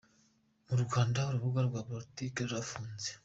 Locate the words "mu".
0.65-0.75